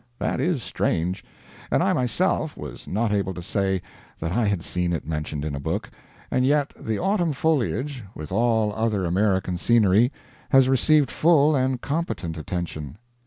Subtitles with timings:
[0.17, 1.23] That is strange.
[1.69, 3.83] And I, myself, was not able to say
[4.19, 5.91] that I had seen it mentioned in a book;
[6.31, 10.11] and yet the autumn foliage, with all other American scenery,
[10.49, 12.97] has received full and competent attention.